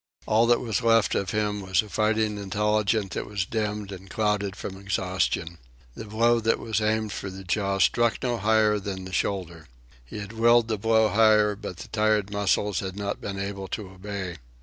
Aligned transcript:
All 0.25 0.47
that 0.47 0.59
was 0.59 0.81
left 0.81 1.13
of 1.13 1.29
him 1.29 1.61
was 1.61 1.83
a 1.83 1.87
fighting 1.87 2.39
intelligence 2.39 3.13
that 3.13 3.27
was 3.27 3.45
dimmed 3.45 3.91
and 3.91 4.09
clouded 4.09 4.55
from 4.55 4.75
exhaustion. 4.79 5.59
The 5.93 6.05
blow 6.05 6.39
that 6.39 6.57
was 6.57 6.81
aimed 6.81 7.11
for 7.11 7.29
the 7.29 7.43
jaw 7.43 7.77
struck 7.77 8.23
no 8.23 8.37
higher 8.39 8.79
than 8.79 9.05
the 9.05 9.13
shoulder. 9.13 9.67
He 10.03 10.17
had 10.17 10.33
willed 10.33 10.69
the 10.69 10.79
blow 10.79 11.09
higher, 11.09 11.55
but 11.55 11.77
the 11.77 11.87
tired 11.87 12.31
muscles 12.31 12.79
had 12.79 12.95
not 12.95 13.21
been 13.21 13.37
able 13.37 13.67
to 13.67 13.89
obey. 13.91 14.37